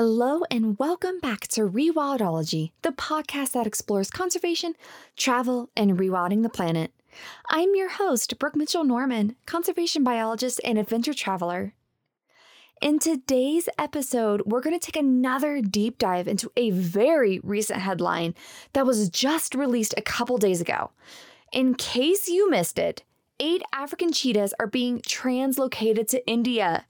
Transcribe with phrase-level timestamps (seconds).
[0.00, 4.74] Hello, and welcome back to Rewildology, the podcast that explores conservation,
[5.16, 6.92] travel, and rewilding the planet.
[7.48, 11.74] I'm your host, Brooke Mitchell Norman, conservation biologist and adventure traveler.
[12.80, 18.36] In today's episode, we're going to take another deep dive into a very recent headline
[18.74, 20.92] that was just released a couple days ago.
[21.52, 23.02] In case you missed it,
[23.40, 26.86] eight African cheetahs are being translocated to India.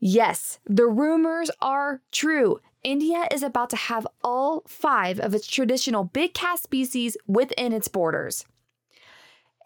[0.00, 2.60] Yes, the rumors are true.
[2.82, 7.88] India is about to have all five of its traditional big cat species within its
[7.88, 8.46] borders.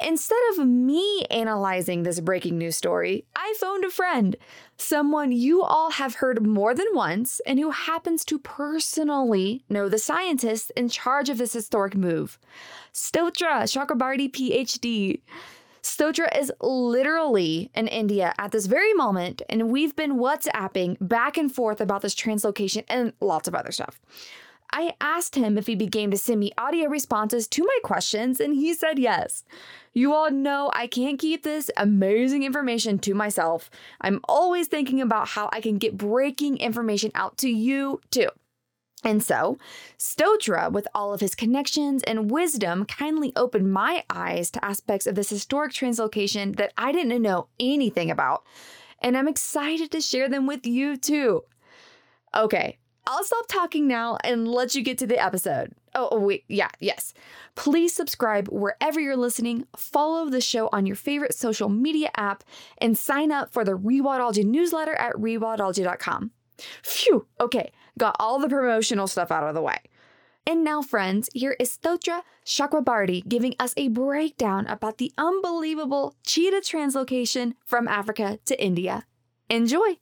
[0.01, 4.35] Instead of me analyzing this breaking news story, I phoned a friend,
[4.77, 9.99] someone you all have heard more than once, and who happens to personally know the
[9.99, 12.41] scientists in charge of this historic move.
[12.93, 15.21] Stotra Chakrabarty, PhD.
[15.85, 21.55] Stotra is literally in India at this very moment, and we've been WhatsApping back and
[21.55, 24.01] forth about this translocation and lots of other stuff.
[24.73, 28.41] I asked him if he'd be game to send me audio responses to my questions,
[28.41, 29.45] and he said yes.
[29.93, 33.71] You all know I can't keep this amazing information to myself.
[34.01, 38.31] I'm always thinking about how I can get breaking information out to you too.
[39.05, 39.59] And so,
[39.99, 45.15] Stotra, with all of his connections and wisdom, kindly opened my eyes to aspects of
[45.15, 48.45] this historic translocation that I didn't know anything about.
[49.03, 51.43] And I'm excited to share them with you too.
[52.35, 55.75] Okay, I'll stop talking now and let you get to the episode.
[55.95, 57.13] Oh, oh, wait, yeah, yes.
[57.55, 62.43] Please subscribe wherever you're listening, follow the show on your favorite social media app,
[62.79, 66.33] and sign up for the Rewildology newsletter at rewildology.com.
[66.83, 69.79] Phew, okay, got all the promotional stuff out of the way.
[70.47, 76.61] And now, friends, here is Stotra Chakrabarty giving us a breakdown about the unbelievable cheetah
[76.61, 79.07] translocation from Africa to India.
[79.49, 79.97] Enjoy!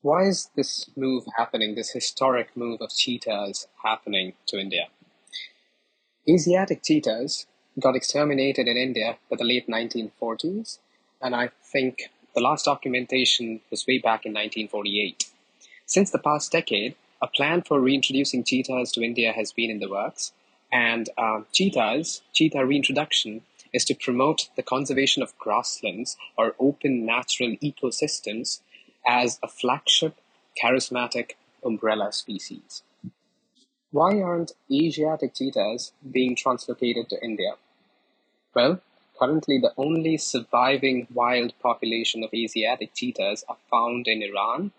[0.00, 4.88] Why is this move happening, this historic move of cheetahs happening to India?
[6.26, 7.46] Asiatic cheetahs
[7.78, 10.78] got exterminated in India by the late 1940s,
[11.20, 15.24] and I think the last documentation was way back in 1948.
[15.88, 19.88] Since the past decade, a plan for reintroducing cheetahs to India has been in the
[19.88, 20.32] works,
[20.70, 23.40] and uh, cheetahs, cheetah reintroduction,
[23.72, 28.60] is to promote the conservation of grasslands or open natural ecosystems
[29.06, 30.16] as a flagship
[30.62, 31.32] charismatic
[31.64, 32.82] umbrella species.
[33.90, 37.54] Why aren't Asiatic cheetahs being translocated to India?
[38.54, 38.82] Well,
[39.18, 44.70] Currently, the only surviving wild population of Asiatic cheetahs are found in Iran,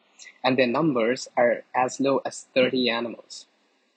[0.44, 3.46] and their numbers are as low as 30 animals.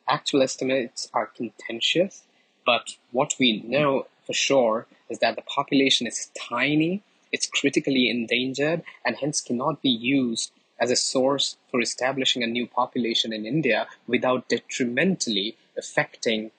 [0.08, 2.22] Actual estimates are contentious,
[2.66, 7.02] but what we know for sure is that the population is tiny,
[7.32, 12.66] it's critically endangered, and hence cannot be used as a source for establishing a new
[12.66, 16.50] population in India without detrimentally affecting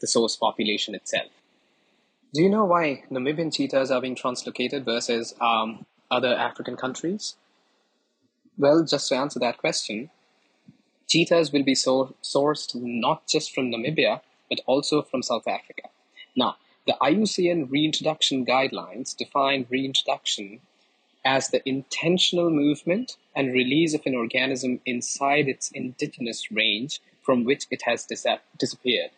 [0.00, 1.30] the source population itself.
[2.32, 7.36] Do you know why Namibian cheetahs are being translocated versus um, other African countries?
[8.58, 10.10] Well, just to answer that question,
[11.06, 15.90] cheetahs will be so- sourced not just from Namibia, but also from South Africa.
[16.34, 16.56] Now,
[16.86, 20.60] the IUCN reintroduction guidelines define reintroduction
[21.24, 27.66] as the intentional movement and release of an organism inside its indigenous range from which
[27.70, 29.10] it has dis- disappeared.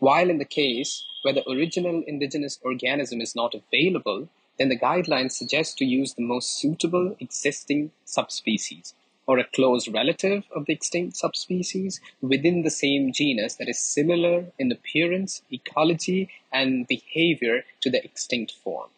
[0.00, 5.32] While in the case where the original indigenous organism is not available, then the guidelines
[5.32, 8.94] suggest to use the most suitable existing subspecies
[9.26, 14.46] or a close relative of the extinct subspecies within the same genus that is similar
[14.58, 18.88] in appearance, ecology, and behavior to the extinct form.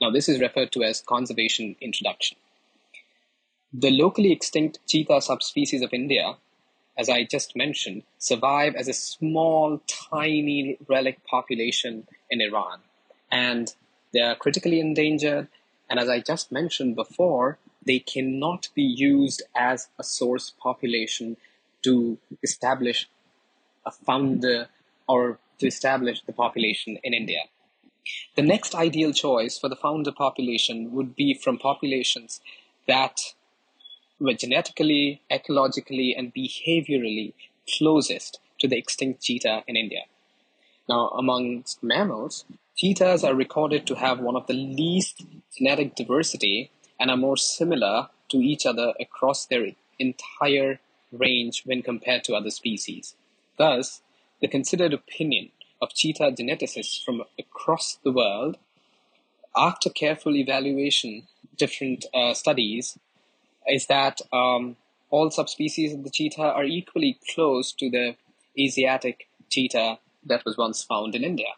[0.00, 2.36] Now, this is referred to as conservation introduction.
[3.72, 6.36] The locally extinct cheetah subspecies of India
[6.96, 12.80] as I just mentioned, survive as a small, tiny relic population in Iran.
[13.30, 13.74] And
[14.12, 15.48] they are critically endangered.
[15.88, 21.36] And as I just mentioned before, they cannot be used as a source population
[21.82, 23.08] to establish
[23.84, 24.68] a founder
[25.08, 27.42] or to establish the population in India.
[28.36, 32.40] The next ideal choice for the founder population would be from populations
[32.86, 33.34] that
[34.18, 37.32] were genetically, ecologically, and behaviorally
[37.78, 40.02] closest to the extinct cheetah in India.
[40.88, 42.44] Now, amongst mammals,
[42.76, 45.22] cheetahs are recorded to have one of the least
[45.56, 49.66] genetic diversity and are more similar to each other across their
[49.98, 50.80] entire
[51.12, 53.14] range when compared to other species.
[53.58, 54.00] Thus,
[54.40, 58.56] the considered opinion of cheetah geneticists from across the world,
[59.56, 61.24] after careful evaluation,
[61.56, 62.98] different uh, studies,
[63.68, 64.76] is that um,
[65.10, 68.16] all subspecies of the cheetah are equally close to the
[68.58, 71.48] Asiatic cheetah that was once found in India.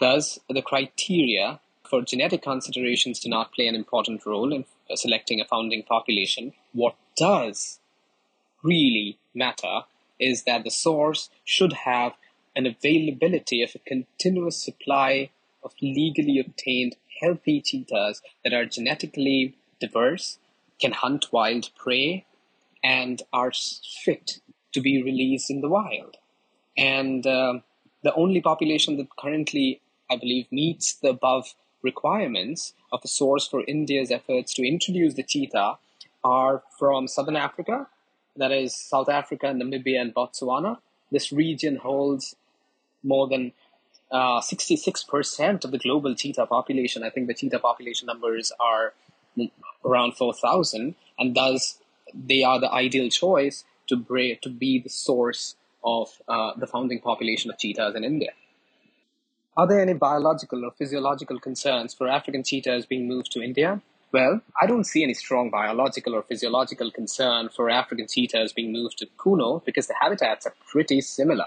[0.00, 4.64] Thus, the criteria for genetic considerations do not play an important role in
[4.94, 6.54] selecting a founding population.
[6.72, 7.80] What does
[8.62, 9.82] really matter
[10.18, 12.14] is that the source should have
[12.56, 15.30] an availability of a continuous supply
[15.62, 20.38] of legally obtained healthy cheetahs that are genetically diverse,
[20.80, 22.24] can hunt wild prey,
[22.82, 23.52] and are
[24.04, 24.40] fit
[24.72, 26.16] to be released in the wild.
[26.76, 27.60] And uh,
[28.02, 29.80] the only population that currently,
[30.10, 35.22] I believe, meets the above requirements of a source for India's efforts to introduce the
[35.22, 35.78] cheetah
[36.22, 37.86] are from southern Africa,
[38.36, 40.78] that is South Africa, Namibia, and Botswana.
[41.10, 42.36] This region holds
[43.02, 43.52] more than
[44.10, 47.02] uh, 66% of the global cheetah population.
[47.02, 48.92] I think the cheetah population numbers are
[49.84, 51.78] around 4,000, and thus
[52.12, 57.00] they are the ideal choice to, bring, to be the source of uh, the founding
[57.00, 58.30] population of cheetahs in India.
[59.56, 63.82] Are there any biological or physiological concerns for African cheetahs being moved to India?
[64.12, 68.98] Well, I don't see any strong biological or physiological concern for African cheetahs being moved
[68.98, 71.46] to Kuno because the habitats are pretty similar.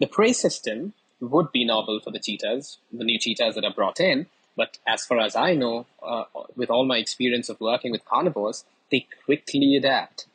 [0.00, 4.00] The prey system would be novel for the cheetahs, the new cheetahs that are brought
[4.00, 6.24] in, but as far as I know, uh,
[6.56, 10.26] with all my experience of working with carnivores, they quickly adapt.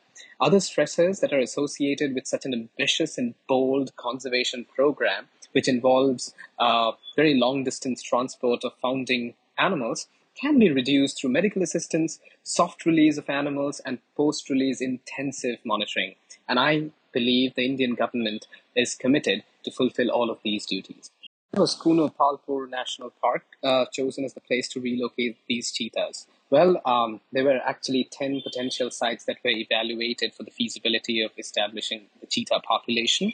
[0.42, 6.34] Other stressors that are associated with such an ambitious and bold conservation program, which involves
[6.58, 12.84] uh, very long distance transport of founding animals, can be reduced through medical assistance, soft
[12.84, 16.16] release of animals, and post release intensive monitoring.
[16.48, 21.12] And I believe the Indian government is committed to fulfill all of these duties.
[21.54, 26.26] Was Kuno Palpur National Park uh, chosen as the place to relocate these cheetahs?
[26.52, 31.30] Well, um, there were actually 10 potential sites that were evaluated for the feasibility of
[31.38, 33.32] establishing the cheetah population,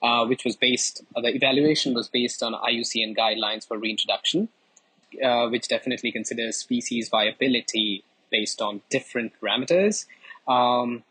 [0.00, 4.48] uh, which was based, uh, the evaluation was based on IUCN guidelines for reintroduction,
[5.24, 10.06] uh, which definitely considers species viability based on different parameters.
[10.46, 11.02] Um,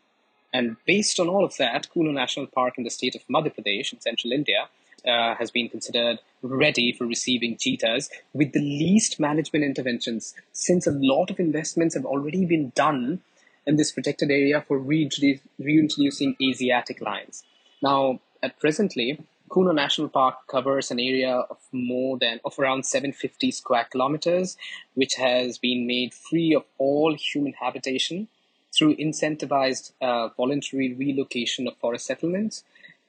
[0.54, 3.92] and based on all of that, Kuno National Park in the state of Madhya Pradesh
[3.92, 4.70] in central India
[5.06, 10.92] uh, has been considered ready for receiving cheetahs with the least management interventions, since a
[10.92, 13.20] lot of investments have already been done
[13.66, 17.44] in this protected area for reintroducing Asiatic lions.
[17.80, 19.18] Now, at presently,
[19.52, 24.56] Kuno National Park covers an area of more than of around 750 square kilometers,
[24.94, 28.28] which has been made free of all human habitation
[28.74, 32.64] through incentivized uh, voluntary relocation of forest settlements.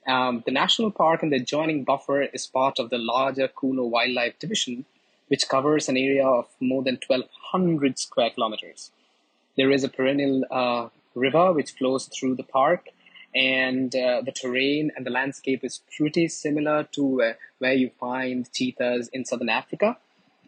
[0.07, 4.37] Um, the national park and the adjoining buffer is part of the larger Kuno Wildlife
[4.39, 4.85] Division,
[5.27, 8.91] which covers an area of more than 1,200 square kilometers.
[9.55, 12.89] There is a perennial uh, river which flows through the park,
[13.33, 18.51] and uh, the terrain and the landscape is pretty similar to uh, where you find
[18.51, 19.97] cheetahs in southern Africa.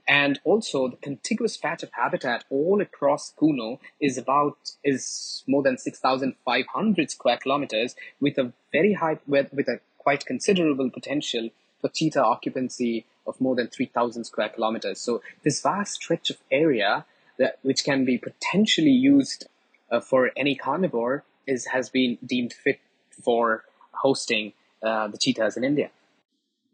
[0.08, 5.78] And also the contiguous patch of habitat all across Kuno is about, is more than
[5.78, 11.50] 6,500 square kilometers with a very high, with, with a quite considerable potential
[11.82, 15.02] for cheetah occupancy of more than 3,000 square kilometers.
[15.02, 17.06] So this vast stretch of area
[17.38, 19.48] that, which can be potentially used
[19.92, 22.80] uh, for any carnivore is, has been deemed fit
[23.24, 25.90] for hosting uh, the cheetahs in India.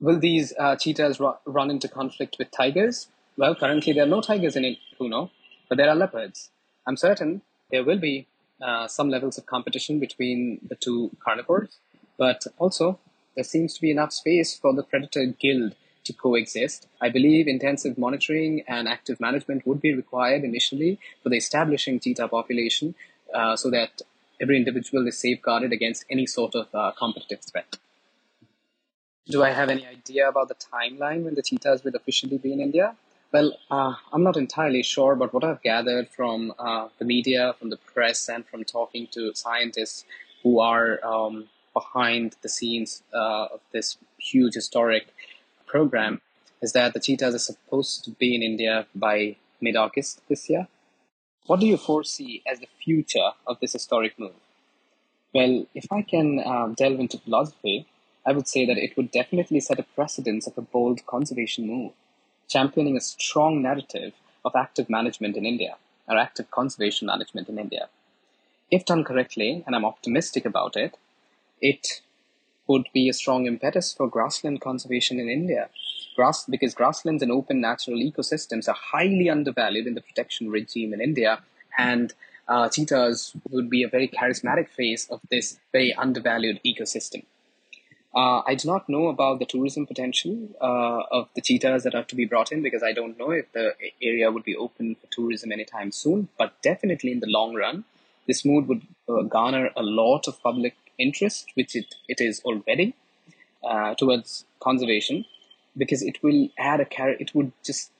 [0.01, 3.07] Will these uh, cheetahs ru- run into conflict with tigers?
[3.37, 5.31] Well, currently there are no tigers in Kuno,
[5.69, 6.49] but there are leopards.
[6.85, 8.27] I'm certain there will be
[8.61, 11.79] uh, some levels of competition between the two carnivores,
[12.17, 12.99] but also
[13.35, 16.87] there seems to be enough space for the predator guild to coexist.
[16.99, 22.27] I believe intensive monitoring and active management would be required initially for the establishing cheetah
[22.27, 22.95] population
[23.33, 24.01] uh, so that
[24.41, 27.77] every individual is safeguarded against any sort of uh, competitive threat.
[29.27, 32.59] Do I have any idea about the timeline when the cheetahs will officially be in
[32.59, 32.95] India?
[33.31, 37.69] Well, uh, I'm not entirely sure, but what I've gathered from uh, the media, from
[37.69, 40.03] the press, and from talking to scientists
[40.43, 45.13] who are um, behind the scenes uh, of this huge historic
[45.65, 46.19] program
[46.61, 50.67] is that the cheetahs are supposed to be in India by mid August this year.
[51.47, 54.35] What do you foresee as the future of this historic move?
[55.33, 57.87] Well, if I can um, delve into philosophy,
[58.25, 61.93] I would say that it would definitely set a precedence of a bold conservation move
[62.51, 65.75] championing a strong narrative of active management in India,
[66.07, 67.87] or active conservation management in India.
[68.69, 70.97] If done correctly, and I'm optimistic about it,
[71.61, 72.01] it
[72.67, 75.69] would be a strong impetus for grassland conservation in India.
[76.15, 81.01] Grass, because grasslands and open natural ecosystems are highly undervalued in the protection regime in
[81.01, 81.39] India,
[81.77, 82.13] and
[82.47, 87.23] uh, cheetahs would be a very charismatic face of this very undervalued ecosystem.
[88.13, 92.03] Uh, I do not know about the tourism potential uh, of the cheetahs that are
[92.03, 95.07] to be brought in because I don't know if the area would be open for
[95.07, 96.27] tourism anytime soon.
[96.37, 97.85] But definitely in the long run,
[98.27, 102.95] this move would uh, garner a lot of public interest, which it, it is already,
[103.63, 105.25] uh, towards conservation
[105.77, 107.91] because it will add a char- it would just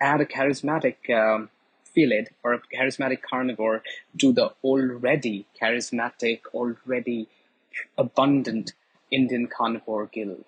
[0.00, 1.50] add a charismatic um,
[1.84, 2.10] feel
[2.42, 3.82] or a charismatic carnivore
[4.18, 7.28] to the already charismatic, already
[7.98, 8.72] abundant
[9.10, 10.44] Indian carnivore guild.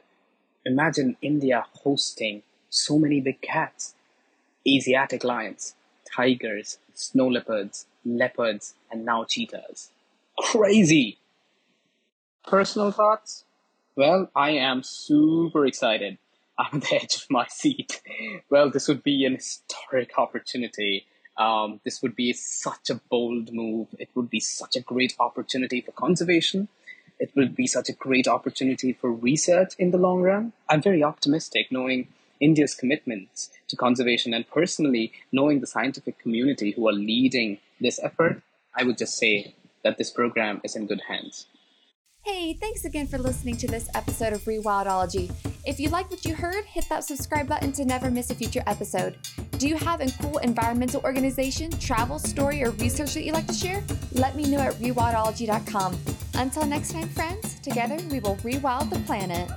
[0.64, 3.94] Imagine India hosting so many big cats,
[4.66, 5.74] Asiatic lions,
[6.14, 9.90] tigers, snow leopards, leopards, and now cheetahs.
[10.38, 11.18] Crazy!
[12.46, 13.44] Personal thoughts?
[13.96, 16.18] Well, I am super excited.
[16.58, 18.00] I'm on the edge of my seat.
[18.50, 23.88] Well, this would be an historic opportunity um, this would be such a bold move.
[23.98, 26.68] It would be such a great opportunity for conservation.
[27.22, 30.54] It will be such a great opportunity for research in the long run.
[30.68, 32.08] I'm very optimistic knowing
[32.40, 38.42] India's commitments to conservation and personally knowing the scientific community who are leading this effort.
[38.74, 41.46] I would just say that this program is in good hands.
[42.24, 45.32] Hey, thanks again for listening to this episode of Rewildology.
[45.64, 48.64] If you like what you heard, hit that subscribe button to never miss a future
[48.66, 49.16] episode.
[49.58, 53.54] Do you have a cool environmental organization, travel story, or research that you'd like to
[53.54, 53.80] share?
[54.10, 56.00] Let me know at rewildology.com.
[56.34, 59.50] Until next time, friends, together we will rewild the planet.